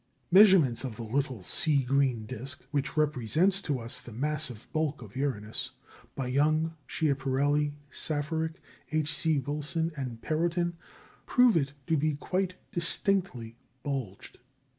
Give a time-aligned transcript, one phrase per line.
[0.31, 5.15] Measurements of the little sea green disc which represents to us the massive bulk of
[5.15, 5.69] Uranus,
[6.15, 8.55] by Young, Schiaparelli, Safarik,
[8.91, 9.13] H.
[9.13, 9.37] C.
[9.37, 10.73] Wilson and Perrotin,
[11.27, 14.39] prove it to be quite distinctly bulged.